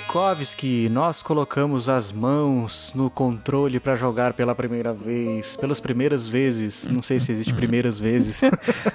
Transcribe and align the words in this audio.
Vikovski, 0.00 0.90
nós 0.90 1.22
colocamos 1.22 1.88
as 1.88 2.12
mãos 2.12 2.92
no 2.94 3.08
controle 3.08 3.80
para 3.80 3.94
jogar 3.94 4.34
pela 4.34 4.54
primeira 4.54 4.92
vez, 4.92 5.56
pelas 5.56 5.80
primeiras 5.80 6.28
vezes, 6.28 6.86
não 6.86 7.00
sei 7.00 7.18
se 7.18 7.32
existe 7.32 7.54
primeiras 7.54 7.98
vezes, 7.98 8.42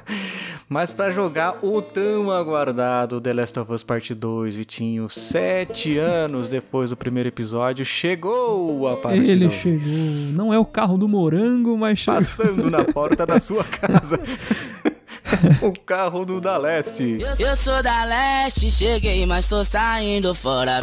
mas 0.70 0.92
para 0.92 1.10
jogar 1.10 1.58
o 1.64 1.82
tão 1.82 2.30
aguardado 2.30 3.20
The 3.20 3.34
Last 3.34 3.58
of 3.60 3.74
Us 3.74 3.82
Part 3.82 4.14
2, 4.14 4.56
Vitinho, 4.56 5.10
sete 5.10 5.98
anos 5.98 6.48
depois 6.48 6.92
do 6.92 6.96
primeiro 6.96 7.30
episódio, 7.30 7.84
chegou 7.84 8.88
a 8.88 8.96
parte 8.96 9.28
Ele 9.28 9.48
2. 9.48 9.54
chegou. 9.56 10.34
Não 10.36 10.54
é 10.54 10.60
o 10.60 10.66
carro 10.66 11.00
do 11.00 11.08
morango, 11.08 11.76
mas 11.76 11.98
chegou. 11.98 12.20
Passando 12.20 12.70
na 12.70 12.86
porta 12.86 13.26
da 13.26 13.40
sua 13.40 13.64
casa. 13.74 14.20
O 15.62 15.72
carro 15.86 16.26
do 16.26 16.40
Da 16.40 16.58
Leste. 16.58 17.20
Eu 17.40 17.56
sou 17.56 17.82
da 17.82 18.04
leste, 18.04 18.70
cheguei, 18.70 19.26
mas 19.26 19.48
tô 19.48 19.64
saindo 19.64 20.34
fora. 20.34 20.82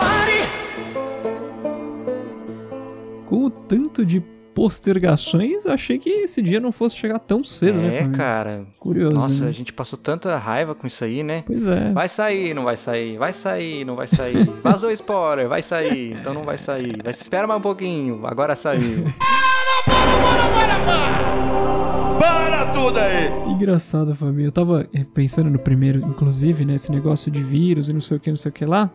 Com 3.27 3.45
o 3.45 3.51
tanto 3.51 4.05
de 4.05 4.23
postergações, 4.59 5.67
achei 5.67 5.99
que 6.01 6.11
esse 6.11 6.43
dia 6.43 6.59
não 6.59 6.73
fosse 6.73 6.97
chegar 6.97 7.21
tão 7.21 7.45
cedo, 7.45 7.79
né? 7.79 7.99
É, 7.99 8.09
cara. 8.09 8.67
Curioso. 8.81 9.15
Nossa, 9.15 9.45
né? 9.45 9.51
a 9.51 9.53
gente 9.53 9.73
passou 9.73 9.97
tanta 9.97 10.37
raiva 10.37 10.75
com 10.75 10.85
isso 10.85 11.05
aí, 11.05 11.23
né? 11.23 11.45
Pois 11.47 11.65
é. 11.65 11.93
Vai 11.93 12.09
sair, 12.09 12.55
não 12.55 12.65
vai 12.65 12.77
sair, 12.77 13.17
vai 13.17 13.33
sair, 13.33 13.85
não 13.85 13.95
vai 13.95 14.09
sair. 14.09 14.51
Vazou 14.61 14.91
spoiler, 14.91 15.49
vai 15.49 15.63
sair, 15.63 16.15
então 16.15 16.35
não 16.35 16.43
vai 16.43 16.59
sair. 16.59 17.01
Vai 17.01 17.13
espera 17.13 17.47
mais 17.47 17.61
um 17.61 17.63
pouquinho, 17.63 18.27
agora 18.27 18.57
saiu. 18.57 19.05
Para 19.87 21.38
tudo 22.75 22.99
aí! 22.99 23.29
Engraçado, 23.53 24.15
família. 24.15 24.49
Eu 24.49 24.53
tava 24.53 24.89
eh, 24.93 25.05
pensando 25.15 25.51
no 25.51 25.59
primeiro, 25.59 26.01
inclusive, 26.01 26.65
né? 26.65 26.75
Esse 26.75 26.91
negócio 26.93 27.31
de 27.31 27.43
vírus 27.43 27.89
e 27.89 27.93
não 27.93 28.01
sei 28.01 28.17
o 28.17 28.21
que, 28.21 28.31
não 28.31 28.37
sei 28.37 28.51
o 28.51 28.53
que 28.53 28.65
lá. 28.65 28.91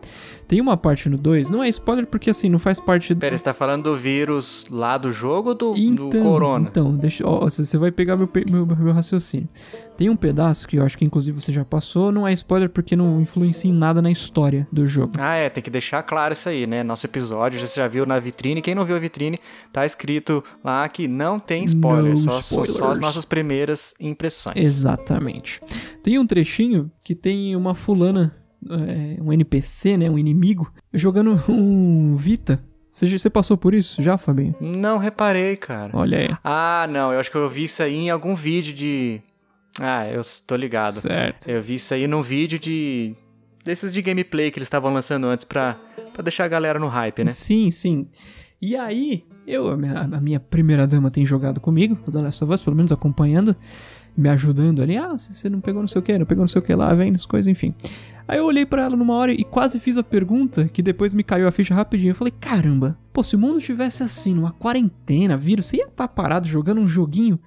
Tem 0.46 0.60
uma 0.60 0.76
parte 0.76 1.08
no 1.08 1.16
2, 1.18 1.50
não 1.50 1.62
é 1.62 1.68
spoiler 1.68 2.06
porque 2.06 2.30
assim, 2.30 2.48
não 2.48 2.58
faz 2.58 2.78
parte. 2.78 3.14
Pera, 3.14 3.36
você 3.36 3.42
tá 3.44 3.54
falando 3.54 3.84
do 3.84 3.96
vírus 3.96 4.66
lá 4.70 4.96
do 4.98 5.10
jogo 5.10 5.50
ou 5.50 5.54
do, 5.54 5.72
do 5.72 5.78
Então, 5.78 6.22
corona? 6.22 6.68
então, 6.70 6.94
deixa, 6.94 7.26
ó, 7.26 7.48
você 7.48 7.78
vai 7.78 7.90
pegar 7.90 8.16
meu, 8.16 8.28
meu, 8.50 8.66
meu 8.66 8.92
raciocínio. 8.92 9.48
Tem 9.96 10.10
um 10.10 10.16
pedaço 10.16 10.66
que 10.66 10.76
eu 10.76 10.82
acho 10.84 10.98
que 10.98 11.04
inclusive 11.04 11.40
você 11.40 11.52
já 11.52 11.64
passou, 11.64 12.10
não 12.10 12.26
é 12.26 12.32
spoiler 12.32 12.68
porque 12.68 12.96
não 12.96 13.20
influencia 13.20 13.70
em 13.70 13.74
nada 13.74 14.02
na 14.02 14.10
história 14.10 14.66
do 14.72 14.86
jogo. 14.86 15.12
Ah, 15.18 15.34
é, 15.36 15.48
tem 15.48 15.62
que 15.62 15.70
deixar 15.70 16.02
claro 16.02 16.32
isso 16.32 16.48
aí, 16.48 16.66
né? 16.66 16.82
Nosso 16.82 17.06
episódio, 17.06 17.60
você 17.60 17.80
já 17.80 17.86
viu 17.86 18.04
na 18.04 18.18
vitrine. 18.18 18.60
Quem 18.60 18.74
não 18.74 18.84
viu 18.84 18.96
a 18.96 18.98
vitrine, 18.98 19.38
tá 19.72 19.86
escrito 19.86 20.42
lá 20.64 20.88
que 20.88 21.06
não 21.06 21.38
tem 21.38 21.64
spoiler, 21.64 22.16
só, 22.16 22.42
só, 22.42 22.64
só 22.64 22.90
as 22.90 22.98
nossas 22.98 23.24
primeiras 23.24 23.94
impressões. 24.00 24.56
Exatamente. 24.56 25.60
Tem 26.02 26.18
um 26.18 26.26
trechinho 26.26 26.90
que 27.02 27.14
tem 27.14 27.54
uma 27.54 27.74
fulana, 27.74 28.36
é, 28.68 29.22
um 29.22 29.32
NPC, 29.32 29.96
né, 29.96 30.10
um 30.10 30.18
inimigo, 30.18 30.72
jogando 30.92 31.40
um 31.48 32.16
Vita. 32.16 32.64
Você, 32.90 33.08
você 33.08 33.28
passou 33.28 33.56
por 33.56 33.74
isso 33.74 34.00
já, 34.00 34.16
Fabinho? 34.16 34.54
Não 34.60 34.98
reparei, 34.98 35.56
cara. 35.56 35.90
Olha 35.92 36.18
aí. 36.18 36.28
Ah, 36.44 36.86
não, 36.88 37.12
eu 37.12 37.18
acho 37.18 37.28
que 37.28 37.36
eu 37.36 37.48
vi 37.48 37.64
isso 37.64 37.82
aí 37.82 37.96
em 37.96 38.10
algum 38.10 38.36
vídeo 38.36 38.72
de. 38.72 39.20
Ah, 39.80 40.06
eu 40.06 40.22
tô 40.46 40.56
ligado. 40.56 40.92
Certo. 40.92 41.48
Eu 41.48 41.62
vi 41.62 41.74
isso 41.74 41.92
aí 41.94 42.06
num 42.06 42.22
vídeo 42.22 42.58
de. 42.58 43.14
desses 43.64 43.92
de 43.92 44.00
gameplay 44.02 44.50
que 44.50 44.58
eles 44.58 44.66
estavam 44.66 44.92
lançando 44.92 45.26
antes 45.26 45.44
pra, 45.44 45.76
pra 46.12 46.22
deixar 46.22 46.44
a 46.44 46.48
galera 46.48 46.78
no 46.78 46.88
hype, 46.88 47.24
né? 47.24 47.30
Sim, 47.30 47.70
sim. 47.70 48.06
E 48.62 48.76
aí, 48.76 49.24
eu, 49.46 49.68
a 49.68 49.76
minha, 49.76 50.00
a 50.00 50.20
minha 50.20 50.40
primeira 50.40 50.86
dama 50.86 51.10
tem 51.10 51.26
jogado 51.26 51.60
comigo, 51.60 51.98
o 52.06 52.10
The 52.10 52.22
Last 52.22 52.44
of 52.44 52.52
Us, 52.52 52.64
pelo 52.64 52.76
menos 52.76 52.92
acompanhando, 52.92 53.54
me 54.16 54.28
ajudando 54.28 54.80
ali. 54.80 54.96
Ah, 54.96 55.12
você 55.12 55.50
não 55.50 55.60
pegou 55.60 55.82
não 55.82 55.88
sei 55.88 55.98
o 55.98 56.02
que, 56.02 56.18
não 56.18 56.24
pegou 56.24 56.42
não 56.42 56.48
sei 56.48 56.62
o 56.62 56.64
que 56.64 56.74
lá, 56.74 56.94
vem, 56.94 57.12
as 57.14 57.26
coisas, 57.26 57.48
enfim. 57.48 57.74
Aí 58.26 58.38
eu 58.38 58.46
olhei 58.46 58.64
pra 58.64 58.84
ela 58.84 58.96
numa 58.96 59.12
hora 59.14 59.32
e 59.32 59.44
quase 59.44 59.78
fiz 59.78 59.98
a 59.98 60.02
pergunta, 60.02 60.66
que 60.68 60.80
depois 60.80 61.12
me 61.12 61.22
caiu 61.22 61.46
a 61.46 61.52
ficha 61.52 61.74
rapidinho. 61.74 62.12
Eu 62.12 62.14
falei, 62.14 62.32
caramba, 62.40 62.96
pô, 63.12 63.22
se 63.22 63.36
o 63.36 63.38
mundo 63.38 63.60
tivesse 63.60 64.02
assim, 64.02 64.34
numa 64.34 64.52
quarentena, 64.52 65.36
vírus, 65.36 65.66
você 65.66 65.76
ia 65.78 65.86
estar 65.86 66.08
parado 66.08 66.48
jogando 66.48 66.80
um 66.80 66.86
joguinho? 66.86 67.38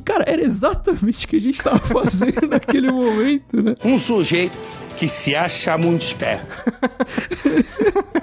E, 0.00 0.02
cara, 0.02 0.24
era 0.26 0.40
exatamente 0.40 1.26
o 1.26 1.28
que 1.28 1.36
a 1.36 1.40
gente 1.40 1.62
tava 1.62 1.78
fazendo 1.78 2.46
naquele 2.48 2.90
momento, 2.90 3.62
né? 3.62 3.74
Um 3.84 3.98
sujeito 3.98 4.56
que 4.96 5.06
se 5.06 5.36
acha 5.36 5.76
muito 5.76 6.00
esperto. 6.00 6.46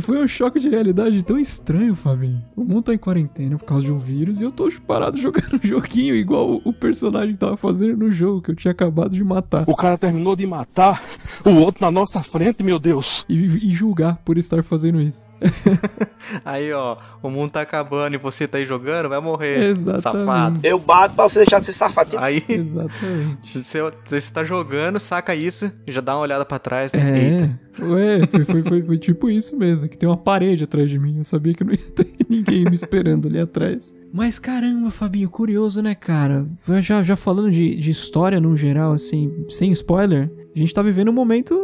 Foi 0.00 0.22
um 0.22 0.28
choque 0.28 0.58
de 0.58 0.68
realidade 0.68 1.22
tão 1.24 1.38
estranho, 1.38 1.94
Fabinho. 1.94 2.42
O 2.56 2.64
mundo 2.64 2.82
tá 2.84 2.94
em 2.94 2.98
quarentena 2.98 3.56
por 3.58 3.64
causa 3.66 3.86
de 3.86 3.92
um 3.92 3.98
vírus 3.98 4.40
e 4.40 4.44
eu 4.44 4.50
tô 4.50 4.70
parado 4.86 5.16
jogando 5.20 5.60
um 5.62 5.66
joguinho 5.66 6.14
igual 6.14 6.60
o- 6.64 6.72
personagem 6.72 7.36
tava 7.36 7.56
fazendo 7.56 7.96
no 7.98 8.10
jogo 8.10 8.40
que 8.40 8.50
eu 8.50 8.56
tinha 8.56 8.72
acabado 8.72 9.14
de 9.14 9.22
matar. 9.22 9.64
O 9.66 9.76
cara 9.76 9.98
terminou 9.98 10.34
de 10.34 10.46
matar 10.46 11.02
o 11.44 11.50
outro 11.50 11.82
na 11.84 11.90
nossa 11.90 12.22
frente, 12.22 12.62
meu 12.62 12.78
Deus. 12.78 13.24
E, 13.28 13.34
e 13.70 13.72
julgar 13.74 14.16
por 14.24 14.38
estar 14.38 14.62
fazendo 14.62 15.00
isso. 15.00 15.30
Aí, 16.44 16.72
ó, 16.72 16.96
o 17.22 17.30
mundo 17.30 17.50
tá 17.50 17.60
acabando 17.60 18.14
e 18.14 18.18
você 18.18 18.46
tá 18.46 18.58
aí 18.58 18.64
jogando, 18.64 19.08
vai 19.08 19.20
morrer. 19.20 19.58
Exatamente. 19.62 20.02
Safado. 20.02 20.60
Eu 20.62 20.78
bato 20.78 21.14
pra 21.14 21.24
você 21.28 21.38
deixar 21.40 21.60
de 21.60 21.66
ser 21.66 21.72
safado. 21.72 22.18
Aí, 22.18 22.42
Exatamente. 22.48 23.38
se 23.48 23.62
você, 23.64 23.78
você 24.04 24.32
tá 24.32 24.44
jogando, 24.44 24.98
saca 25.00 25.34
isso 25.34 25.70
e 25.86 25.92
já 25.92 26.00
dá 26.00 26.14
uma 26.14 26.22
olhada 26.22 26.44
pra 26.44 26.58
trás, 26.58 26.92
né? 26.92 27.18
Eita. 27.32 27.60
Ué, 27.80 28.26
foi, 28.26 28.44
foi, 28.44 28.62
foi, 28.62 28.82
foi 28.82 28.98
tipo 28.98 29.30
isso 29.30 29.56
mesmo, 29.56 29.88
que 29.88 29.96
tem 29.96 30.08
uma 30.08 30.16
parede 30.16 30.64
atrás 30.64 30.90
de 30.90 30.98
mim. 30.98 31.18
Eu 31.18 31.24
sabia 31.24 31.54
que 31.54 31.62
não 31.62 31.72
ia 31.72 31.78
ter 31.78 32.08
ninguém 32.28 32.64
me 32.64 32.74
esperando 32.74 33.28
ali 33.28 33.38
atrás. 33.38 33.96
Mas 34.12 34.38
caramba, 34.38 34.90
Fabinho, 34.90 35.30
curioso, 35.30 35.82
né, 35.82 35.94
cara? 35.94 36.46
Já, 36.80 37.02
já 37.02 37.16
falando 37.16 37.50
de, 37.50 37.76
de 37.76 37.90
história 37.90 38.40
no 38.40 38.56
geral, 38.56 38.92
assim, 38.92 39.30
sem 39.48 39.70
spoiler, 39.72 40.30
a 40.54 40.58
gente 40.58 40.74
tá 40.74 40.82
vivendo 40.82 41.10
um 41.10 41.14
momento. 41.14 41.54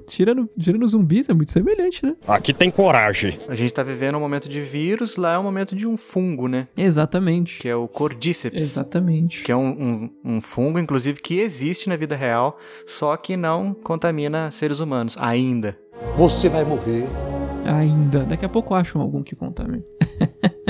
Tirando, 0.00 0.48
tirando 0.58 0.86
zumbis, 0.86 1.28
é 1.28 1.34
muito 1.34 1.52
semelhante, 1.52 2.04
né? 2.04 2.14
Aqui 2.26 2.52
tem 2.52 2.70
coragem. 2.70 3.38
A 3.48 3.54
gente 3.54 3.72
tá 3.72 3.82
vivendo 3.82 4.16
um 4.16 4.20
momento 4.20 4.48
de 4.48 4.60
vírus, 4.60 5.16
lá 5.16 5.34
é 5.34 5.38
um 5.38 5.42
momento 5.42 5.74
de 5.74 5.86
um 5.86 5.96
fungo, 5.96 6.48
né? 6.48 6.68
Exatamente. 6.76 7.58
Que 7.58 7.68
é 7.68 7.76
o 7.76 7.88
Cordyceps. 7.88 8.62
Exatamente. 8.62 9.42
Que 9.42 9.52
é 9.52 9.56
um, 9.56 10.10
um, 10.24 10.36
um 10.36 10.40
fungo, 10.40 10.78
inclusive, 10.78 11.20
que 11.20 11.38
existe 11.38 11.88
na 11.88 11.96
vida 11.96 12.16
real, 12.16 12.58
só 12.86 13.16
que 13.16 13.36
não 13.36 13.74
contamina 13.74 14.50
seres 14.50 14.80
humanos, 14.80 15.16
ainda. 15.20 15.78
Você 16.16 16.48
vai 16.48 16.64
morrer. 16.64 17.06
Ainda. 17.64 18.24
Daqui 18.24 18.44
a 18.44 18.48
pouco 18.48 18.74
acham 18.74 19.00
algum 19.00 19.22
que 19.22 19.34
contamine. 19.34 19.84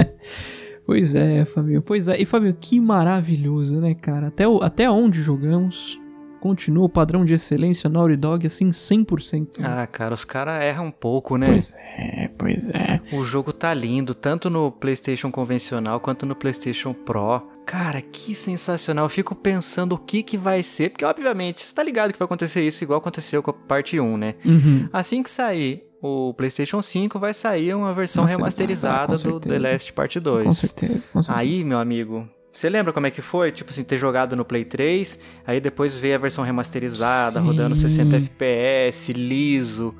pois 0.87 1.15
é, 1.15 1.45
Fabio. 1.45 1.83
Pois 1.83 2.09
é. 2.09 2.21
E, 2.21 2.25
Fabio, 2.25 2.57
que 2.59 2.81
maravilhoso, 2.81 3.81
né, 3.81 3.95
cara? 3.95 4.29
Até, 4.29 4.49
o, 4.49 4.63
até 4.63 4.91
onde 4.91 5.21
jogamos, 5.21 6.01
continua 6.47 6.85
o 6.85 6.89
padrão 6.89 7.25
de 7.25 7.35
excelência 7.35 7.91
Naughty 7.91 8.17
Dog, 8.17 8.47
assim, 8.47 8.71
100%. 8.71 9.63
Ah, 9.63 9.87
cara, 9.87 10.15
os 10.15 10.25
caras 10.25 10.63
erram 10.63 10.87
um 10.87 10.91
pouco, 10.91 11.37
né? 11.37 11.47
Pois 11.47 11.75
é, 11.75 12.31
pois 12.39 12.71
é. 12.71 13.01
O 13.13 13.25
jogo 13.25 13.53
tá 13.53 13.75
lindo, 13.75 14.15
tanto 14.15 14.49
no 14.49 14.71
PlayStation 14.71 15.31
convencional 15.31 15.99
quanto 15.99 16.25
no 16.25 16.37
PlayStation 16.37 16.93
Pro. 16.93 17.43
Cara, 17.67 18.01
que 18.01 18.33
sensacional. 18.33 19.07
Eu 19.07 19.09
fico 19.09 19.35
pensando 19.35 19.95
o 19.95 19.99
que 19.99 20.23
que 20.23 20.39
vai 20.39 20.63
ser, 20.63 20.91
porque 20.91 21.05
obviamente, 21.05 21.61
você 21.61 21.75
tá 21.75 21.83
ligado 21.83 22.13
que 22.13 22.19
vai 22.19 22.27
acontecer 22.27 22.63
isso 22.63 22.85
igual 22.85 23.01
aconteceu 23.01 23.43
com 23.43 23.51
a 23.51 23.55
parte 23.55 23.99
1, 23.99 24.17
né? 24.17 24.35
Uhum. 24.45 24.89
Assim 24.93 25.23
que 25.25 25.31
sair 25.31 25.85
o 26.01 26.33
PlayStation 26.35 26.81
5, 26.81 27.19
vai 27.19 27.35
sair 27.35 27.75
uma 27.75 27.93
versão 27.93 28.25
Remasterizada, 28.25 29.17
remasterizada 29.17 29.41
do 29.41 29.41
The. 29.41 29.59
Last 29.59 29.93
Part 29.93 30.21
2. 30.21 30.45
Com 30.45 30.53
certeza, 30.53 31.09
com 31.13 31.23
certeza. 31.23 31.41
Aí, 31.41 31.65
meu 31.65 31.79
amigo, 31.79 32.29
você 32.59 32.69
lembra 32.71 32.93
como 32.93 33.07
é 33.07 33.11
que 33.11 33.21
foi? 33.21 33.53
Tipo 33.53 33.71
assim, 33.71 33.85
ter 33.85 33.99
jogado 33.99 34.35
no 34.35 34.45
Play 34.45 34.65
3, 34.65 35.21
aí 35.47 35.61
depois 35.61 35.97
veio 35.97 36.15
a 36.15 36.19
versão 36.19 36.43
remasterizada, 36.45 37.41
Sim. 37.41 37.47
rodando 37.47 37.77
60 37.77 38.17
FPS, 38.17 39.13
liso, 39.13 39.95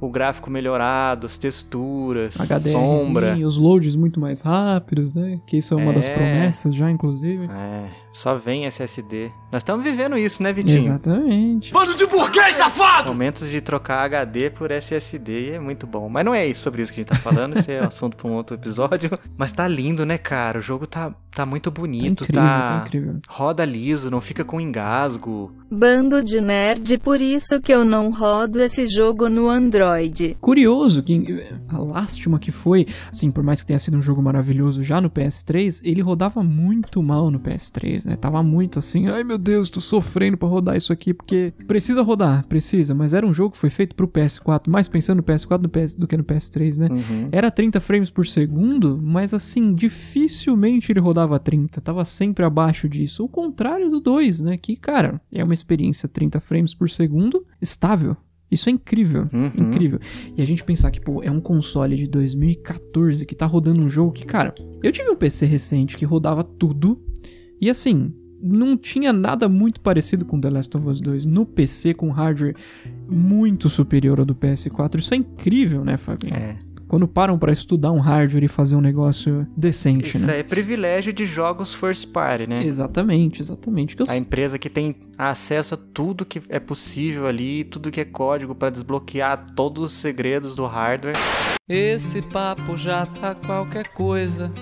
o 0.00 0.10
gráfico 0.10 0.50
melhorado, 0.50 1.24
as 1.26 1.38
texturas, 1.38 2.36
HDR, 2.38 2.70
sombra. 2.70 3.38
os 3.38 3.56
loads 3.56 3.96
muito 3.96 4.20
mais 4.20 4.42
rápidos, 4.42 5.14
né? 5.14 5.40
Que 5.46 5.56
isso 5.58 5.72
é 5.72 5.76
uma 5.76 5.92
das 5.92 6.08
É. 6.08 6.14
promessas 6.14 6.74
já, 6.74 6.90
inclusive. 6.90 7.46
É, 7.46 7.86
só 8.14 8.36
vem 8.36 8.64
SSD. 8.64 9.32
Nós 9.52 9.60
estamos 9.60 9.84
vivendo 9.84 10.16
isso, 10.16 10.40
né, 10.40 10.52
Vitinho? 10.52 10.76
Exatamente. 10.76 11.72
Bando 11.72 11.96
de 11.96 12.06
burguês, 12.06 12.54
safado! 12.54 13.08
Momentos 13.08 13.50
de 13.50 13.60
trocar 13.60 14.04
HD 14.04 14.50
por 14.50 14.70
SSD 14.70 15.50
é 15.50 15.58
muito 15.58 15.84
bom. 15.84 16.08
Mas 16.08 16.24
não 16.24 16.32
é 16.32 16.46
isso 16.46 16.62
sobre 16.62 16.80
isso 16.80 16.92
que 16.92 17.00
a 17.00 17.02
gente 17.02 17.10
tá 17.10 17.18
falando, 17.18 17.58
esse 17.58 17.72
é 17.72 17.80
assunto 17.80 18.16
pra 18.16 18.28
um 18.28 18.34
outro 18.34 18.56
episódio. 18.56 19.10
Mas 19.36 19.50
tá 19.50 19.66
lindo, 19.66 20.06
né, 20.06 20.16
cara? 20.16 20.58
O 20.58 20.62
jogo 20.62 20.86
tá, 20.86 21.12
tá 21.32 21.44
muito 21.44 21.72
bonito, 21.72 22.22
incrível, 22.22 22.42
tá, 22.42 22.68
tá 22.68 22.84
incrível. 22.86 23.10
roda 23.28 23.64
liso, 23.64 24.10
não 24.10 24.20
fica 24.20 24.44
com 24.44 24.60
engasgo. 24.60 25.52
Bando 25.68 26.22
de 26.22 26.40
nerd, 26.40 26.98
por 26.98 27.20
isso 27.20 27.60
que 27.60 27.74
eu 27.74 27.84
não 27.84 28.12
rodo 28.12 28.62
esse 28.62 28.86
jogo 28.86 29.28
no 29.28 29.48
Android. 29.48 30.36
Curioso 30.40 31.02
que 31.02 31.48
a 31.68 31.78
lástima 31.78 32.38
que 32.38 32.52
foi, 32.52 32.86
assim, 33.10 33.30
por 33.30 33.42
mais 33.42 33.60
que 33.60 33.66
tenha 33.66 33.78
sido 33.78 33.98
um 33.98 34.02
jogo 34.02 34.22
maravilhoso 34.22 34.84
já 34.84 35.00
no 35.00 35.10
PS3, 35.10 35.80
ele 35.84 36.00
rodava 36.00 36.44
muito 36.44 37.02
mal 37.02 37.28
no 37.28 37.40
PS3, 37.40 38.03
né? 38.04 38.16
Tava 38.16 38.42
muito 38.42 38.78
assim, 38.78 39.08
ai 39.08 39.24
meu 39.24 39.38
Deus, 39.38 39.70
tô 39.70 39.80
sofrendo 39.80 40.36
pra 40.36 40.48
rodar 40.48 40.76
isso 40.76 40.92
aqui, 40.92 41.14
porque 41.14 41.52
precisa 41.66 42.02
rodar, 42.02 42.46
precisa, 42.46 42.94
mas 42.94 43.12
era 43.14 43.26
um 43.26 43.32
jogo 43.32 43.52
que 43.52 43.58
foi 43.58 43.70
feito 43.70 43.94
pro 43.94 44.06
PS4, 44.08 44.68
mais 44.68 44.88
pensando 44.88 45.18
no 45.18 45.22
PS4 45.22 45.58
do, 45.58 45.68
PS, 45.68 45.94
do 45.94 46.06
que 46.06 46.16
no 46.16 46.24
PS3, 46.24 46.76
né? 46.78 46.88
Uhum. 46.90 47.28
Era 47.32 47.50
30 47.50 47.80
frames 47.80 48.10
por 48.10 48.26
segundo, 48.26 49.00
mas 49.02 49.32
assim, 49.34 49.74
dificilmente 49.74 50.92
ele 50.92 51.00
rodava 51.00 51.38
30, 51.38 51.80
tava 51.80 52.04
sempre 52.04 52.44
abaixo 52.44 52.88
disso. 52.88 53.24
O 53.24 53.28
contrário 53.28 53.90
do 53.90 54.00
2, 54.00 54.40
né? 54.40 54.56
Que, 54.56 54.76
cara, 54.76 55.20
é 55.32 55.42
uma 55.42 55.54
experiência 55.54 56.08
30 56.08 56.40
frames 56.40 56.74
por 56.74 56.88
segundo 56.90 57.44
estável. 57.60 58.16
Isso 58.50 58.68
é 58.68 58.72
incrível, 58.72 59.26
Uhum. 59.32 59.50
incrível. 59.70 59.98
E 60.36 60.42
a 60.42 60.46
gente 60.46 60.62
pensar 60.62 60.90
que, 60.90 61.00
pô, 61.00 61.22
é 61.22 61.30
um 61.30 61.40
console 61.40 61.96
de 61.96 62.06
2014 62.06 63.26
que 63.26 63.34
tá 63.34 63.46
rodando 63.46 63.80
um 63.80 63.90
jogo 63.90 64.12
que, 64.12 64.24
cara, 64.24 64.54
eu 64.82 64.92
tive 64.92 65.10
um 65.10 65.16
PC 65.16 65.46
recente 65.46 65.96
que 65.96 66.04
rodava 66.04 66.44
tudo 66.44 67.02
e 67.64 67.70
assim, 67.70 68.12
não 68.42 68.76
tinha 68.76 69.10
nada 69.10 69.48
muito 69.48 69.80
parecido 69.80 70.26
com 70.26 70.38
The 70.38 70.50
Last 70.50 70.76
of 70.76 70.86
Us 70.86 71.00
2 71.00 71.24
no 71.24 71.46
PC 71.46 71.94
com 71.94 72.10
hardware 72.10 72.54
muito 73.08 73.70
superior 73.70 74.20
ao 74.20 74.26
do 74.26 74.34
PS4. 74.34 74.98
Isso 74.98 75.14
é 75.14 75.16
incrível, 75.16 75.82
né, 75.82 75.96
Fabinho? 75.96 76.34
É. 76.34 76.58
Quando 76.86 77.08
param 77.08 77.38
pra 77.38 77.50
estudar 77.50 77.90
um 77.90 77.98
hardware 77.98 78.44
e 78.44 78.48
fazer 78.48 78.76
um 78.76 78.80
negócio 78.82 79.46
decente, 79.56 80.14
Isso 80.14 80.26
né? 80.26 80.40
é 80.40 80.42
privilégio 80.42 81.12
de 81.12 81.24
jogos 81.24 81.72
first 81.72 82.12
party, 82.12 82.46
né? 82.46 82.62
Exatamente, 82.62 83.40
exatamente. 83.40 83.96
Eu 83.98 84.04
A 84.08 84.16
empresa 84.16 84.58
que 84.58 84.68
tem 84.68 84.94
acesso 85.16 85.74
a 85.74 85.78
tudo 85.78 86.26
que 86.26 86.42
é 86.50 86.60
possível 86.60 87.26
ali, 87.26 87.64
tudo 87.64 87.90
que 87.90 88.00
é 88.00 88.04
código 88.04 88.54
pra 88.54 88.68
desbloquear 88.68 89.54
todos 89.56 89.84
os 89.84 89.92
segredos 89.92 90.54
do 90.54 90.66
hardware. 90.66 91.16
Esse 91.66 92.20
papo 92.20 92.76
já 92.76 93.06
tá 93.06 93.34
qualquer 93.34 93.88
coisa. 93.94 94.52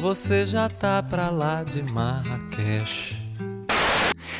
Você 0.00 0.46
já 0.46 0.68
tá 0.68 1.02
pra 1.02 1.30
lá 1.30 1.62
de 1.62 1.82
Marrakech. 1.82 3.16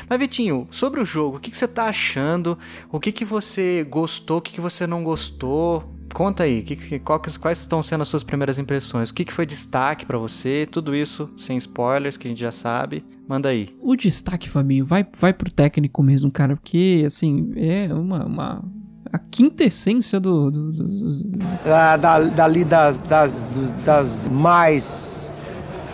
Mas 0.08 0.18
Vitinho, 0.18 0.66
sobre 0.70 1.00
o 1.00 1.04
jogo, 1.04 1.36
o 1.36 1.40
que, 1.40 1.50
que 1.50 1.56
você 1.56 1.68
tá 1.68 1.84
achando? 1.86 2.58
O 2.90 2.98
que, 2.98 3.12
que 3.12 3.24
você 3.24 3.86
gostou? 3.88 4.38
O 4.38 4.40
que, 4.40 4.52
que 4.52 4.60
você 4.60 4.86
não 4.86 5.04
gostou? 5.04 5.94
Conta 6.12 6.42
aí, 6.42 6.62
que, 6.62 6.74
que, 6.74 6.98
quais 6.98 7.58
estão 7.58 7.82
sendo 7.82 8.00
as 8.00 8.08
suas 8.08 8.24
primeiras 8.24 8.58
impressões? 8.58 9.10
O 9.10 9.14
que, 9.14 9.24
que 9.24 9.32
foi 9.32 9.46
destaque 9.46 10.04
pra 10.04 10.18
você? 10.18 10.66
Tudo 10.70 10.94
isso 10.96 11.32
sem 11.36 11.56
spoilers, 11.58 12.16
que 12.16 12.26
a 12.26 12.30
gente 12.30 12.40
já 12.40 12.50
sabe. 12.50 13.04
Manda 13.28 13.48
aí. 13.50 13.68
O 13.80 13.94
destaque, 13.94 14.48
Fabinho, 14.48 14.84
vai, 14.84 15.06
vai 15.20 15.32
pro 15.32 15.50
técnico 15.52 16.02
mesmo, 16.02 16.30
cara, 16.30 16.56
porque, 16.56 17.04
assim, 17.06 17.52
é 17.56 17.92
uma. 17.94 18.24
uma 18.26 18.64
a 19.12 19.18
quinta 19.18 19.64
essência 19.64 20.18
do. 20.18 20.50
do- 20.50 20.72
do- 20.72 20.88
do- 20.88 21.38
Da, 21.64 21.96
da, 21.96 22.18
dali 22.20 22.64
das, 22.64 22.98
das, 22.98 23.44
dos- 23.44 23.72
das 23.84 24.28
mais. 24.28 25.32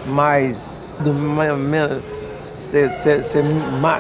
Mais. 0.08 1.00
Do, 1.02 1.12
ser, 2.46 2.90
ser, 2.90 3.22
ser 3.22 3.44
ma- 3.80 3.98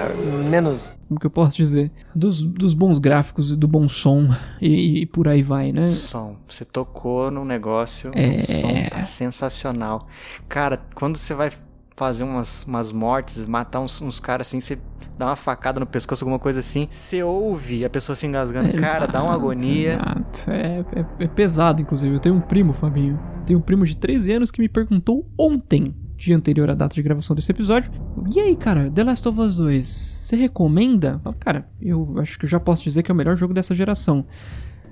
menos. 0.50 0.98
como 1.08 1.20
que 1.20 1.26
eu 1.26 1.30
posso 1.30 1.56
dizer? 1.56 1.90
Dos, 2.14 2.42
dos 2.42 2.74
bons 2.74 2.98
gráficos 2.98 3.52
e 3.52 3.56
do 3.56 3.68
bom 3.68 3.86
som 3.88 4.26
e, 4.60 5.02
e 5.02 5.06
por 5.06 5.28
aí 5.28 5.42
vai, 5.42 5.72
né? 5.72 5.84
Som. 5.86 6.36
Você 6.48 6.64
tocou 6.64 7.30
num 7.30 7.44
negócio, 7.44 8.10
É. 8.14 8.34
o 8.34 8.38
som 8.38 8.72
tá 8.90 9.02
sensacional. 9.02 10.06
Cara, 10.48 10.80
quando 10.94 11.16
você 11.16 11.34
vai 11.34 11.50
fazer 11.96 12.24
umas, 12.24 12.64
umas 12.64 12.92
mortes, 12.92 13.46
matar 13.46 13.80
uns, 13.80 14.00
uns 14.02 14.20
caras 14.20 14.48
assim, 14.48 14.60
você 14.60 14.78
dá 15.18 15.26
uma 15.26 15.36
facada 15.36 15.80
no 15.80 15.86
pescoço, 15.86 16.24
alguma 16.24 16.38
coisa 16.38 16.60
assim, 16.60 16.86
você 16.90 17.22
ouve 17.22 17.84
a 17.84 17.90
pessoa 17.90 18.14
se 18.16 18.26
engasgando. 18.26 18.70
Cara, 18.80 19.06
dá 19.06 19.22
uma 19.22 19.32
agonia. 19.34 19.94
exato. 19.94 20.50
É, 20.50 20.84
é- 20.94 21.24
é 21.24 21.28
pesado, 21.28 21.80
inclusive. 21.82 22.14
Eu 22.14 22.20
tenho 22.20 22.34
um 22.34 22.40
primo, 22.40 22.72
Fabinho. 22.72 23.18
Tenho 23.46 23.58
um 23.58 23.62
primo 23.62 23.84
de 23.86 23.96
13 23.96 24.32
anos 24.32 24.50
que 24.50 24.60
me 24.60 24.68
perguntou 24.68 25.26
ontem, 25.38 25.94
dia 26.16 26.36
anterior 26.36 26.68
à 26.70 26.74
data 26.74 26.94
de 26.94 27.02
gravação 27.02 27.34
desse 27.36 27.50
episódio. 27.50 27.90
E 28.34 28.40
aí, 28.40 28.56
cara, 28.56 28.90
The 28.90 29.04
Last 29.04 29.28
of 29.28 29.38
Us 29.40 29.56
2, 29.56 29.86
você 29.86 30.36
recomenda? 30.36 31.20
Cara, 31.40 31.66
eu 31.80 32.14
acho 32.18 32.38
que 32.38 32.44
eu 32.44 32.48
já 32.48 32.58
posso 32.60 32.82
dizer 32.84 33.02
que 33.02 33.10
é 33.10 33.14
o 33.14 33.16
melhor 33.16 33.36
jogo 33.36 33.52
dessa 33.54 33.74
geração. 33.74 34.24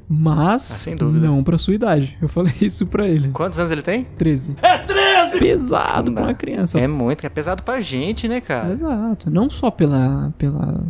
Mas, 0.06 0.71
Ah, 0.71 0.75
sem 0.75 0.97
dúvida. 0.97 1.26
não 1.26 1.43
pra 1.43 1.56
sua 1.56 1.75
idade. 1.75 2.19
Eu 2.21 2.29
falei 2.29 2.53
isso 2.61 2.87
pra 2.87 3.09
ele. 3.09 3.31
Quantos 3.31 3.59
anos 3.59 3.71
ele 3.73 3.81
tem? 3.82 4.05
13. 4.05 4.55
É 4.61 4.79
13! 4.79 5.03
Pesado 5.38 6.12
pra 6.12 6.22
uma 6.25 6.34
criança. 6.34 6.78
É 6.81 6.86
muito, 6.86 7.25
é 7.25 7.28
pesado 7.28 7.62
pra 7.62 7.81
gente, 7.81 8.26
né, 8.28 8.40
cara? 8.40 8.70
Exato. 8.70 9.31
Não 9.31 9.48
só 9.50 9.70
pela, 9.70 10.32
pela, 10.38 10.84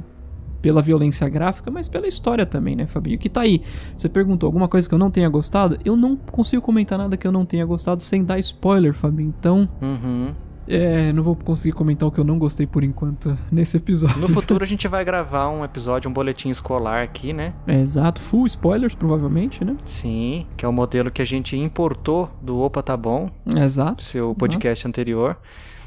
pela 0.63 0.81
violência 0.83 1.29
gráfica, 1.29 1.71
mas 1.71 1.89
pela 1.89 2.07
história 2.07 2.47
também, 2.47 2.75
né, 2.77 2.87
Fabinho? 2.87 3.19
Que 3.19 3.29
tá 3.29 3.43
aí. 3.43 3.63
Você 3.97 4.09
perguntou 4.09 4.47
alguma 4.47 4.69
coisa 4.69 4.89
que 4.89 4.95
eu 4.95 4.99
não 4.99 5.11
tenha 5.11 5.29
gostado? 5.29 5.79
Eu 5.85 5.97
não 5.97 6.17
consigo 6.17 6.63
comentar 6.63 6.99
nada 6.99 7.17
que 7.17 7.27
eu 7.27 7.33
não 7.33 7.45
tenha 7.45 7.65
gostado 7.65 8.03
sem 8.03 8.25
dar 8.25 8.39
spoiler, 8.39 8.95
Fabinho. 8.95 9.35
Então, 9.39 9.69
Uhum. 9.83 10.35
É, 10.67 11.13
não 11.13 11.23
vou 11.23 11.37
conseguir 11.37 11.73
comentar 11.75 12.09
o 12.09 12.13
que 12.13 12.19
eu 12.19 12.25
não 12.25 12.39
gostei 12.39 12.67
por 12.67 12.83
enquanto 12.85 13.37
nesse 13.51 13.77
episódio. 13.77 14.19
No 14.19 14.29
futuro 14.29 14.63
a 14.63 14.67
gente 14.67 14.89
vai 14.89 15.05
gravar 15.05 15.49
um 15.49 15.65
episódio, 15.65 16.09
um 16.11 16.13
boletim 16.13 16.49
escolar 16.51 17.03
aqui, 17.03 17.33
né? 17.33 17.53
É, 17.67 17.81
exato. 17.81 18.21
Full 18.21 18.47
spoilers, 18.47 18.95
provavelmente, 18.95 19.65
né? 19.65 19.75
Sim, 19.85 20.47
que 20.57 20.65
é 20.65 20.69
o 20.69 20.73
modelo 20.73 21.11
que 21.11 21.23
a 21.23 21.25
gente 21.25 21.57
importou 21.57 22.31
do 22.43 22.61
Opa 22.61 22.83
Tá 22.83 22.97
Bom, 22.97 23.31
Exato. 23.57 24.03
seu 24.03 24.35
podcast 24.35 24.87
anterior. 24.87 25.37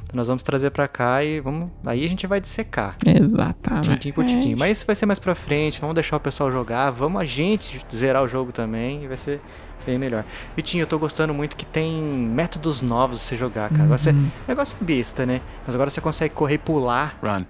Então 0.08 0.16
nós 0.18 0.28
vamos 0.30 0.42
trazer 0.42 0.72
pra 0.72 0.88
cá 0.88 1.22
e 1.24 1.40
vamos. 1.42 1.70
Aí 1.86 2.06
a 2.06 2.08
gente 2.10 2.26
vai 2.26 2.40
dissecar. 2.40 2.96
Exatamente. 3.06 3.90
Tintim 3.90 4.12
por 4.14 4.24
tintim. 4.26 4.56
Mas 4.56 4.78
isso 4.78 4.86
vai 4.88 4.96
ser 4.96 5.06
mais 5.06 5.20
pra 5.20 5.36
frente, 5.36 5.82
vamos 5.82 5.94
deixar 5.96 6.16
o 6.16 6.20
pessoal 6.20 6.50
jogar, 6.52 6.92
vamos 6.92 7.22
a 7.22 7.26
gente 7.26 7.80
zerar 7.94 8.24
o 8.24 8.28
jogo 8.28 8.52
também 8.54 9.04
e 9.04 9.08
vai 9.08 9.18
ser 9.18 9.42
bem 9.86 10.00
melhor. 10.00 10.24
Vitinho, 10.56 10.84
eu 10.84 10.88
tô 10.88 10.98
gostando 10.98 11.34
muito 11.34 11.58
que 11.58 11.66
tem 11.66 12.02
métodos 12.02 12.82
novos 12.82 13.18
de 13.20 13.24
você 13.24 13.36
jogar, 13.36 13.70
cara. 13.70 13.84
Agora 13.84 13.98
você, 13.98 14.16
negócio 14.48 14.78
besta, 14.82 15.26
né? 15.26 15.42
Mas 15.66 15.76
agora 15.76 15.90
você 15.90 16.00
consegue 16.00 16.34
correr 16.34 16.56
e 16.56 16.58
pular. 16.60 17.18
Run. 17.22 17.44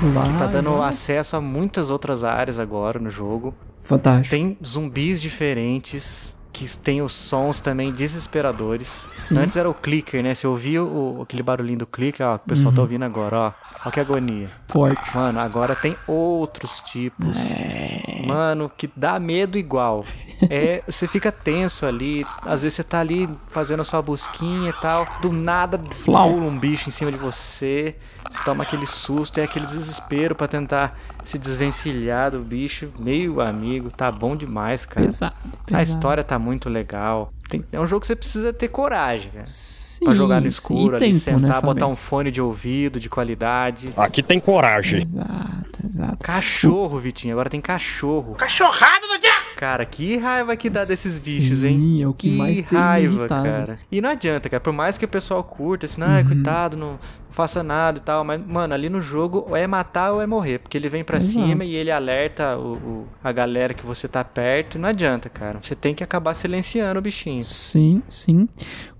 Pular, 0.00 0.36
Tá 0.36 0.46
dando 0.46 0.68
exato. 0.70 0.82
acesso 0.82 1.36
a 1.36 1.40
muitas 1.40 1.90
outras 1.90 2.24
áreas 2.24 2.58
agora 2.58 2.98
no 2.98 3.08
jogo. 3.08 3.54
Fantástico. 3.82 4.34
Tem 4.34 4.58
zumbis 4.64 5.20
diferentes. 5.22 6.36
Que 6.54 6.64
tem 6.78 7.02
os 7.02 7.12
sons 7.12 7.58
também 7.58 7.90
desesperadores. 7.92 9.08
Sim. 9.16 9.36
Antes 9.38 9.56
era 9.56 9.68
o 9.68 9.74
clicker, 9.74 10.22
né? 10.22 10.34
Você 10.34 10.46
ouvia 10.46 10.82
o, 10.84 11.20
aquele 11.22 11.42
barulhinho 11.42 11.80
do 11.80 11.86
clicker, 11.86 12.24
ó. 12.24 12.38
que 12.38 12.44
O 12.44 12.48
pessoal 12.48 12.68
Uhum. 12.68 12.74
tá 12.76 12.82
ouvindo 12.82 13.02
agora, 13.04 13.36
ó. 13.36 13.52
Ó 13.86 13.90
que 13.90 13.98
agonia. 13.98 14.50
Forte. 14.70 15.14
Mano, 15.16 15.40
agora 15.40 15.74
tem 15.74 15.96
outros 16.06 16.80
tipos. 16.80 17.54
É. 17.56 18.22
Mano, 18.24 18.70
que 18.74 18.88
dá 18.96 19.18
medo 19.18 19.58
igual. 19.58 20.04
É, 20.48 20.82
você 20.86 21.06
fica 21.08 21.30
tenso 21.32 21.84
ali. 21.86 22.24
Às 22.42 22.62
vezes 22.62 22.76
você 22.76 22.84
tá 22.84 23.00
ali 23.00 23.28
fazendo 23.48 23.80
a 23.80 23.84
sua 23.84 24.00
busquinha 24.00 24.70
e 24.70 24.80
tal. 24.80 25.04
Do 25.20 25.32
nada 25.32 25.78
Flau. 25.92 26.30
pula 26.32 26.46
um 26.46 26.58
bicho 26.58 26.88
em 26.88 26.92
cima 26.92 27.10
de 27.10 27.18
você. 27.18 27.96
Você 28.30 28.38
toma 28.44 28.62
aquele 28.62 28.86
susto, 28.86 29.38
é 29.38 29.42
aquele 29.44 29.66
desespero 29.66 30.34
pra 30.34 30.48
tentar 30.48 30.98
se 31.24 31.38
desvencilhar 31.38 32.30
do 32.30 32.40
bicho. 32.40 32.92
Meu 32.98 33.40
amigo, 33.40 33.90
tá 33.90 34.10
bom 34.12 34.36
demais, 34.36 34.84
cara. 34.86 35.06
Pesado, 35.06 35.34
A 35.44 35.64
pesado. 35.64 35.82
história 35.82 36.24
tá 36.24 36.38
muito 36.38 36.68
legal. 36.68 37.32
Tem- 37.48 37.64
é 37.70 37.78
um 37.78 37.86
jogo 37.86 38.00
que 38.00 38.06
você 38.06 38.16
precisa 38.16 38.52
ter 38.52 38.68
coragem, 38.68 39.30
cara. 39.30 39.44
Sim, 39.46 40.04
Pra 40.06 40.14
jogar 40.14 40.36
no 40.36 40.42
sim, 40.42 40.48
escuro, 40.48 40.96
ali, 40.96 41.06
tempo, 41.06 41.18
sentar, 41.18 41.56
né, 41.56 41.60
botar 41.60 41.86
um 41.86 41.94
fone 41.96 42.30
de 42.30 42.40
ouvido 42.40 42.98
de 42.98 43.08
qualidade. 43.10 43.92
Aqui 43.96 44.22
tem 44.22 44.40
coragem. 44.40 45.02
Exato, 45.02 45.86
exato. 45.86 46.18
Cachorro, 46.24 46.98
Vitinho, 46.98 47.34
agora 47.34 47.50
tem 47.50 47.60
cachorro. 47.60 48.34
Cachorrada 48.34 49.06
do 49.06 49.18
diabo! 49.18 49.44
Cara, 49.56 49.84
que 49.86 50.16
raiva 50.16 50.56
que 50.56 50.68
dá 50.68 50.84
desses 50.84 51.24
bichos, 51.24 51.62
hein? 51.64 51.78
Sim, 51.78 52.02
é 52.02 52.08
o 52.08 52.12
que 52.14 52.30
mais 52.36 52.62
tem 52.62 52.76
me 52.78 52.84
raiva, 52.84 53.14
irritado. 53.20 53.44
cara. 53.44 53.78
E 53.90 54.00
não 54.00 54.10
adianta, 54.10 54.48
cara. 54.48 54.60
Por 54.60 54.72
mais 54.72 54.98
que 54.98 55.04
o 55.04 55.08
pessoal 55.08 55.44
curta, 55.44 55.86
assim, 55.86 56.02
ai, 56.02 56.22
Uhum. 56.22 56.28
coitado, 56.28 56.76
não, 56.76 56.92
não 56.92 56.98
faça 57.30 57.62
nada 57.62 57.98
e 57.98 58.02
tal. 58.02 58.24
Mas, 58.24 58.40
mano, 58.44 58.74
ali 58.74 58.88
no 58.88 59.00
jogo, 59.00 59.44
ou 59.48 59.56
é 59.56 59.66
matar 59.66 60.12
ou 60.12 60.20
é 60.20 60.26
morrer. 60.26 60.58
Porque 60.58 60.76
ele 60.76 60.88
vem 60.88 61.04
pra 61.04 61.18
Exato. 61.18 61.46
cima 61.46 61.64
e 61.64 61.74
ele 61.76 61.90
alerta 61.92 62.56
o, 62.58 62.74
o- 62.74 63.08
a 63.22 63.30
galera 63.30 63.72
que 63.72 63.86
você 63.86 64.08
tá 64.08 64.24
perto. 64.24 64.76
E 64.76 64.80
não 64.80 64.88
adianta, 64.88 65.28
cara. 65.28 65.58
Você 65.62 65.76
tem 65.76 65.94
que 65.94 66.02
acabar 66.02 66.34
silenciando 66.34 66.98
o 66.98 67.02
bichinho. 67.02 67.33
Sim, 67.42 68.02
sim. 68.06 68.48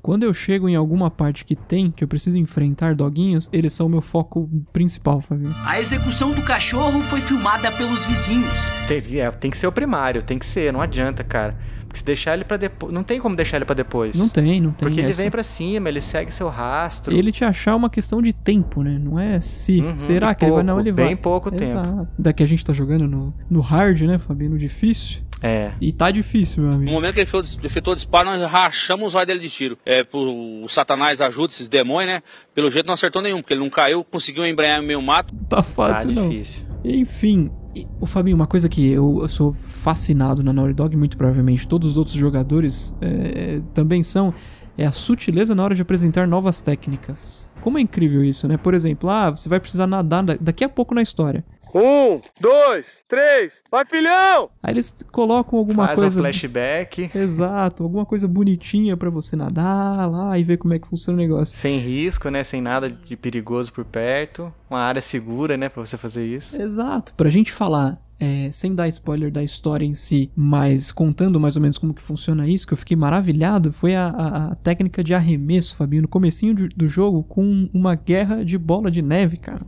Quando 0.02 0.24
eu 0.24 0.34
chego 0.34 0.68
em 0.68 0.76
alguma 0.76 1.10
parte 1.10 1.46
que 1.46 1.56
tem, 1.56 1.90
que 1.90 2.04
eu 2.04 2.08
preciso 2.08 2.36
enfrentar 2.36 2.94
doguinhos, 2.94 3.48
eles 3.50 3.72
são 3.72 3.86
o 3.86 3.88
meu 3.88 4.02
foco 4.02 4.50
principal, 4.70 5.22
Fabinho. 5.22 5.54
A 5.64 5.80
execução 5.80 6.32
do 6.32 6.42
cachorro 6.42 7.00
foi 7.04 7.22
filmada 7.22 7.72
pelos 7.72 8.04
vizinhos. 8.04 8.70
Tem, 8.86 8.98
é, 9.18 9.30
tem 9.30 9.50
que 9.50 9.56
ser 9.56 9.66
o 9.66 9.72
primário, 9.72 10.22
tem 10.22 10.38
que 10.38 10.44
ser, 10.44 10.72
não 10.72 10.82
adianta, 10.82 11.24
cara. 11.24 11.56
Porque 11.86 12.00
se 12.00 12.04
deixar 12.04 12.34
ele 12.34 12.44
pra 12.44 12.56
depois. 12.56 12.92
Não 12.92 13.02
tem 13.02 13.20
como 13.20 13.34
deixar 13.36 13.56
ele 13.56 13.64
pra 13.64 13.74
depois. 13.74 14.16
Não 14.18 14.28
tem, 14.28 14.60
não 14.60 14.72
tem 14.72 14.86
Porque 14.88 15.00
ele 15.00 15.10
essa. 15.10 15.22
vem 15.22 15.30
pra 15.30 15.42
cima, 15.42 15.88
ele 15.88 16.00
segue 16.00 16.34
seu 16.34 16.48
rastro. 16.48 17.16
Ele 17.16 17.30
te 17.30 17.44
achar 17.44 17.70
é 17.70 17.74
uma 17.74 17.88
questão 17.88 18.20
de 18.20 18.32
tempo, 18.32 18.82
né? 18.82 18.98
Não 18.98 19.18
é 19.18 19.38
se. 19.40 19.80
Uhum, 19.80 19.98
Será 19.98 20.34
que 20.34 20.44
ele 20.44 20.52
vai? 20.52 20.62
Não, 20.64 20.74
pouco, 20.74 20.88
ele 20.88 20.92
vai. 20.92 21.06
bem 21.06 21.16
pouco 21.16 21.50
tempo. 21.50 21.62
Exato. 21.62 22.08
Daqui 22.18 22.42
a 22.42 22.46
gente 22.46 22.64
tá 22.64 22.72
jogando 22.72 23.06
no, 23.06 23.32
no 23.48 23.60
hard, 23.60 24.02
né, 24.02 24.18
Fabinho? 24.18 24.50
No 24.50 24.58
difícil. 24.58 25.22
É. 25.46 25.72
E 25.80 25.92
tá 25.92 26.10
difícil, 26.10 26.62
meu 26.62 26.70
No 26.72 26.76
amigo. 26.78 26.90
momento 26.92 27.14
que 27.14 27.20
ele 27.20 27.28
efetuou- 27.64 27.92
o 27.92 27.96
disparo, 27.96 28.30
nós 28.30 28.50
rachamos 28.50 29.08
os 29.08 29.14
olhos 29.14 29.26
dele 29.26 29.40
de 29.40 29.50
tiro. 29.50 29.78
É, 29.84 30.02
pro, 30.02 30.62
o 30.64 30.68
Satanás 30.68 31.20
ajuda 31.20 31.52
esses 31.52 31.68
demônios, 31.68 32.14
né? 32.14 32.22
Pelo 32.54 32.70
jeito 32.70 32.86
não 32.86 32.94
acertou 32.94 33.20
nenhum, 33.20 33.42
porque 33.42 33.52
ele 33.52 33.60
não 33.60 33.68
caiu, 33.68 34.02
conseguiu 34.04 34.46
embrenhar 34.46 34.80
no 34.80 34.86
meio 34.86 35.02
mato. 35.02 35.34
Tá 35.48 35.56
Tá 35.58 35.62
fácil, 35.62 36.12
não. 36.12 36.28
difícil. 36.30 36.66
Enfim, 36.82 37.50
e, 37.76 37.86
o 38.00 38.06
Fabinho, 38.06 38.36
uma 38.36 38.46
coisa 38.46 38.68
que 38.68 38.90
eu, 38.90 39.18
eu 39.20 39.28
sou 39.28 39.52
fascinado 39.52 40.42
na 40.42 40.52
Naughty 40.52 40.72
Dog, 40.74 40.96
muito 40.96 41.16
provavelmente 41.16 41.68
todos 41.68 41.90
os 41.90 41.96
outros 41.98 42.16
jogadores 42.16 42.96
é, 43.02 43.60
também 43.74 44.02
são, 44.02 44.32
é 44.78 44.86
a 44.86 44.92
sutileza 44.92 45.54
na 45.54 45.62
hora 45.62 45.74
de 45.74 45.82
apresentar 45.82 46.26
novas 46.26 46.60
técnicas. 46.60 47.52
Como 47.60 47.78
é 47.78 47.80
incrível 47.80 48.24
isso, 48.24 48.48
né? 48.48 48.56
Por 48.56 48.72
exemplo, 48.74 49.08
ah, 49.10 49.30
você 49.30 49.48
vai 49.48 49.60
precisar 49.60 49.86
nadar 49.86 50.22
da- 50.22 50.36
daqui 50.40 50.64
a 50.64 50.68
pouco 50.68 50.94
na 50.94 51.02
história. 51.02 51.44
Um, 51.74 52.20
dois, 52.40 52.98
três. 53.08 53.54
Vai, 53.70 53.84
filhão! 53.84 54.48
Aí 54.62 54.72
eles 54.72 55.02
colocam 55.10 55.58
alguma 55.58 55.86
Faz 55.88 56.00
coisa. 56.00 56.20
um 56.20 56.22
flashback. 56.22 57.10
Exato, 57.14 57.82
alguma 57.82 58.06
coisa 58.06 58.28
bonitinha 58.28 58.96
pra 58.96 59.10
você 59.10 59.34
nadar 59.34 60.08
lá 60.10 60.38
e 60.38 60.44
ver 60.44 60.56
como 60.58 60.72
é 60.74 60.78
que 60.78 60.86
funciona 60.86 61.18
o 61.18 61.20
negócio. 61.20 61.54
Sem 61.54 61.78
risco, 61.78 62.28
né? 62.28 62.44
Sem 62.44 62.60
nada 62.60 62.88
de 62.88 63.16
perigoso 63.16 63.72
por 63.72 63.84
perto. 63.84 64.54
Uma 64.70 64.80
área 64.80 65.02
segura, 65.02 65.56
né? 65.56 65.68
Pra 65.68 65.84
você 65.84 65.96
fazer 65.96 66.24
isso. 66.24 66.60
Exato, 66.62 67.12
pra 67.14 67.28
gente 67.28 67.50
falar. 67.52 67.98
é, 68.20 68.48
sem 68.52 68.72
dar 68.74 68.86
spoiler 68.86 69.30
da 69.32 69.42
história 69.42 69.84
em 69.84 69.92
si, 69.92 70.30
mas 70.36 70.92
contando 70.92 71.40
mais 71.40 71.56
ou 71.56 71.62
menos 71.62 71.76
como 71.78 71.92
que 71.92 72.00
funciona 72.00 72.46
isso, 72.48 72.64
que 72.66 72.72
eu 72.72 72.76
fiquei 72.78 72.96
maravilhado, 72.96 73.72
foi 73.72 73.96
a, 73.96 74.06
a- 74.06 74.44
a 74.52 74.54
técnica 74.54 75.02
de 75.02 75.12
arremesso, 75.12 75.76
Fabinho, 75.76 76.02
no 76.02 76.08
comecinho 76.08 76.54
de- 76.54 76.68
do 76.68 76.86
jogo, 76.86 77.24
com 77.24 77.68
uma 77.74 77.96
guerra 77.96 78.44
de 78.44 78.56
bola 78.56 78.88
de 78.88 79.02
neve, 79.02 79.36
cara. 79.36 79.58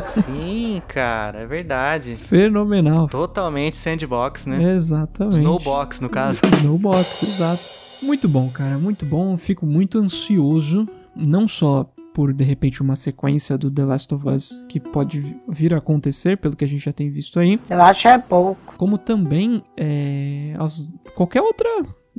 Sim, 0.00 0.80
cara, 0.88 1.40
é 1.40 1.46
verdade. 1.46 2.14
Fenomenal. 2.16 3.08
Totalmente 3.08 3.76
sandbox, 3.76 4.46
né? 4.46 4.62
Exatamente. 4.74 5.38
Snowbox, 5.38 6.00
no 6.00 6.08
caso. 6.08 6.40
Snowbox, 6.58 7.22
exato. 7.22 7.62
Muito 8.02 8.28
bom, 8.28 8.48
cara, 8.50 8.78
muito 8.78 9.04
bom. 9.06 9.36
Fico 9.36 9.64
muito 9.66 9.98
ansioso, 9.98 10.86
não 11.14 11.48
só 11.48 11.90
por 12.14 12.32
de 12.32 12.44
repente 12.44 12.80
uma 12.82 12.96
sequência 12.96 13.58
do 13.58 13.70
The 13.70 13.84
Last 13.84 14.14
of 14.14 14.26
Us 14.28 14.64
que 14.68 14.80
pode 14.80 15.20
vi- 15.20 15.38
vir 15.48 15.74
a 15.74 15.78
acontecer, 15.78 16.36
pelo 16.38 16.56
que 16.56 16.64
a 16.64 16.68
gente 16.68 16.82
já 16.84 16.92
tem 16.92 17.10
visto 17.10 17.38
aí, 17.38 17.60
Eu 17.68 17.82
acho 17.82 18.08
é 18.08 18.16
pouco. 18.18 18.74
como 18.78 18.96
também 18.96 19.62
é, 19.76 20.54
as- 20.58 20.88
qualquer 21.14 21.42
outra 21.42 21.68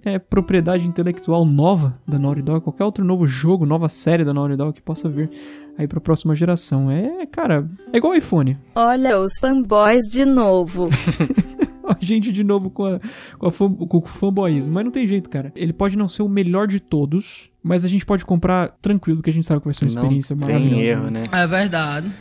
é, 0.07 0.19
propriedade 0.19 0.87
intelectual 0.87 1.43
nova 1.45 1.99
da 2.07 2.17
Naughty 2.17 2.41
Dog, 2.41 2.61
qualquer 2.61 2.83
outro 2.85 3.03
novo 3.03 3.27
jogo, 3.27 3.65
nova 3.65 3.89
série 3.89 4.23
da 4.25 4.33
Naughty 4.33 4.55
Dog 4.55 4.73
que 4.73 4.81
possa 4.81 5.09
vir 5.09 5.29
aí 5.77 5.87
pra 5.87 5.99
próxima 6.01 6.35
geração. 6.35 6.89
É, 6.89 7.25
cara, 7.25 7.69
é 7.91 7.97
igual 7.97 8.15
iPhone. 8.15 8.57
Olha 8.75 9.19
os 9.19 9.33
fanboys 9.39 10.05
de 10.09 10.25
novo. 10.25 10.89
a 11.87 11.95
gente 12.01 12.31
de 12.31 12.43
novo 12.43 12.69
com, 12.69 12.85
a, 12.85 12.99
com, 13.37 13.47
a 13.47 13.51
fan- 13.51 13.73
com 13.73 13.97
o 13.97 14.05
fanboyismo. 14.05 14.73
Mas 14.73 14.83
não 14.83 14.91
tem 14.91 15.05
jeito, 15.07 15.29
cara. 15.29 15.51
Ele 15.55 15.71
pode 15.73 15.97
não 15.97 16.07
ser 16.07 16.21
o 16.23 16.27
melhor 16.29 16.67
de 16.67 16.79
todos, 16.79 17.49
mas 17.63 17.85
a 17.85 17.87
gente 17.87 18.05
pode 18.05 18.25
comprar 18.25 18.75
tranquilo, 18.81 19.21
que 19.21 19.29
a 19.29 19.33
gente 19.33 19.45
sabe 19.45 19.61
que 19.61 19.67
vai 19.67 19.73
ser 19.73 19.85
uma 19.85 19.91
Não 19.93 20.01
experiência 20.03 20.35
tem 20.35 20.47
maravilhosa. 20.47 20.81
erro, 20.83 21.11
né? 21.11 21.23
É 21.31 21.47
verdade. 21.47 22.11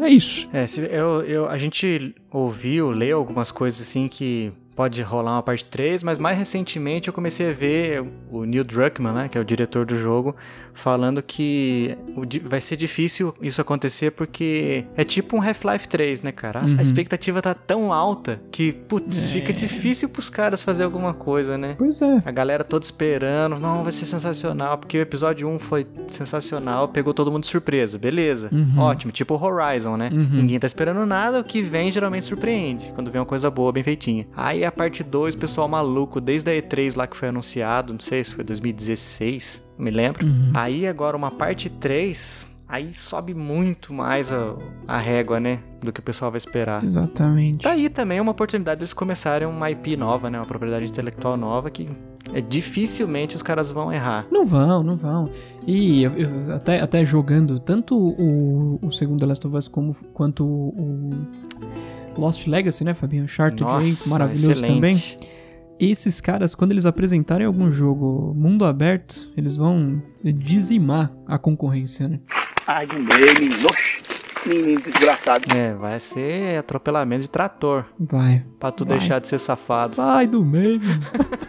É, 0.00 0.04
é 0.04 0.08
isso. 0.08 0.48
É, 0.52 0.66
se- 0.66 0.80
eu, 0.90 1.22
eu, 1.22 1.48
a 1.48 1.58
gente 1.58 2.14
ouviu, 2.32 2.90
leu 2.90 3.18
algumas 3.18 3.50
coisas 3.50 3.80
assim 3.80 4.06
que 4.08 4.52
pode 4.74 5.00
rolar 5.02 5.32
uma 5.32 5.42
parte 5.42 5.64
3, 5.64 6.02
mas 6.02 6.18
mais 6.18 6.36
recentemente 6.36 7.08
eu 7.08 7.14
comecei 7.14 7.50
a 7.50 7.52
ver 7.52 8.04
o 8.30 8.44
Neil 8.44 8.64
Druckmann, 8.64 9.14
né, 9.14 9.28
que 9.28 9.38
é 9.38 9.40
o 9.40 9.44
diretor 9.44 9.86
do 9.86 9.96
jogo, 9.96 10.34
falando 10.72 11.22
que 11.22 11.96
vai 12.44 12.60
ser 12.60 12.76
difícil 12.76 13.32
isso 13.40 13.60
acontecer 13.60 14.10
porque 14.12 14.84
é 14.96 15.04
tipo 15.04 15.36
um 15.36 15.42
Half-Life 15.42 15.88
3, 15.88 16.22
né, 16.22 16.32
cara? 16.32 16.60
A, 16.60 16.62
a 16.62 16.66
Uhum. 16.66 16.80
expectativa 16.80 17.40
tá 17.40 17.54
tão 17.54 17.92
alta 17.92 18.40
que, 18.50 18.72
putz, 18.72 19.30
fica 19.30 19.52
difícil 19.52 20.08
pros 20.08 20.28
caras 20.28 20.62
fazer 20.62 20.82
alguma 20.84 21.14
coisa, 21.14 21.56
né? 21.56 21.76
Pois 21.78 22.02
é. 22.02 22.22
A 22.24 22.30
galera 22.32 22.64
toda 22.64 22.84
esperando, 22.84 23.58
não, 23.58 23.82
vai 23.84 23.92
ser 23.92 24.06
sensacional, 24.06 24.76
porque 24.78 24.98
o 24.98 25.00
episódio 25.00 25.48
1 25.48 25.58
foi 25.60 25.86
sensacional, 26.08 26.88
pegou 26.88 27.12
todo 27.14 27.30
mundo 27.30 27.42
de 27.42 27.48
surpresa, 27.48 27.98
beleza, 27.98 28.48
Uhum. 28.52 28.78
ótimo, 28.78 29.12
tipo 29.12 29.34
Horizon, 29.42 29.96
né? 29.96 30.10
Uhum. 30.12 30.28
Ninguém 30.32 30.58
tá 30.58 30.66
esperando 30.66 31.04
nada, 31.06 31.40
o 31.40 31.44
que 31.44 31.62
vem 31.62 31.92
geralmente 31.92 32.26
surpreende, 32.26 32.90
quando 32.94 33.10
vem 33.10 33.20
uma 33.20 33.26
coisa 33.26 33.50
boa, 33.50 33.70
bem 33.72 33.82
feitinha. 33.82 34.26
Aí 34.36 34.63
a 34.64 34.72
parte 34.72 35.02
2, 35.02 35.34
pessoal 35.34 35.68
maluco, 35.68 36.20
desde 36.20 36.50
a 36.50 36.54
E3 36.54 36.96
lá 36.96 37.06
que 37.06 37.16
foi 37.16 37.28
anunciado, 37.28 37.92
não 37.92 38.00
sei 38.00 38.22
se 38.24 38.34
foi 38.34 38.44
2016, 38.44 39.68
não 39.78 39.84
me 39.84 39.90
lembro. 39.90 40.26
Uhum. 40.26 40.50
Aí 40.54 40.86
agora 40.86 41.16
uma 41.16 41.30
parte 41.30 41.68
3, 41.70 42.46
aí 42.68 42.92
sobe 42.92 43.34
muito 43.34 43.92
mais 43.92 44.32
a, 44.32 44.54
a 44.86 44.98
régua, 44.98 45.38
né? 45.40 45.60
Do 45.82 45.92
que 45.92 46.00
o 46.00 46.02
pessoal 46.02 46.30
vai 46.30 46.38
esperar. 46.38 46.82
Exatamente. 46.82 47.58
Tá 47.62 47.72
aí 47.72 47.88
também 47.88 48.20
uma 48.20 48.32
oportunidade 48.32 48.78
deles 48.78 48.92
começarem 48.94 49.46
uma 49.46 49.70
IP 49.70 49.96
nova, 49.96 50.30
né? 50.30 50.38
Uma 50.38 50.46
propriedade 50.46 50.86
intelectual 50.86 51.36
nova 51.36 51.70
que 51.70 51.90
é, 52.32 52.40
dificilmente 52.40 53.36
os 53.36 53.42
caras 53.42 53.70
vão 53.70 53.92
errar. 53.92 54.26
Não 54.30 54.46
vão, 54.46 54.82
não 54.82 54.96
vão. 54.96 55.28
E 55.66 56.02
eu- 56.04 56.12
eu 56.16 56.54
até, 56.54 56.80
até 56.80 57.04
jogando 57.04 57.58
tanto 57.58 57.94
o, 57.96 58.78
o 58.80 58.90
segundo 58.90 59.20
The 59.20 59.26
Last 59.26 59.46
of 59.46 59.56
Us 59.56 59.68
como, 59.68 59.94
quanto 60.14 60.42
o, 60.46 60.68
o 60.70 61.10
Lost 62.16 62.46
Legacy, 62.46 62.84
né, 62.84 62.94
Fabinho? 62.94 63.24
Uncharted 63.24 63.62
Nossa, 63.62 64.08
maravilhoso 64.10 64.50
excelente. 64.52 64.74
também. 64.74 65.34
Esses 65.78 66.20
caras, 66.20 66.54
quando 66.54 66.70
eles 66.72 66.86
apresentarem 66.86 67.46
algum 67.46 67.70
jogo 67.72 68.32
mundo 68.36 68.64
aberto, 68.64 69.32
eles 69.36 69.56
vão 69.56 70.02
dizimar 70.22 71.12
a 71.26 71.36
concorrência, 71.36 72.08
né? 72.08 72.20
Ai, 72.66 72.86
do 72.86 72.94
meio, 73.00 73.34
menino 74.46 74.80
desgraçado. 74.80 75.44
É, 75.54 75.74
vai 75.74 75.98
ser 75.98 76.58
atropelamento 76.58 77.22
de 77.22 77.30
trator. 77.30 77.86
Vai. 77.98 78.44
Pra 78.60 78.70
tu 78.70 78.84
Vai. 78.84 78.98
deixar 78.98 79.18
de 79.18 79.26
ser 79.28 79.38
safado. 79.38 79.94
Sai 79.94 80.26
do 80.26 80.44
meio. 80.44 80.80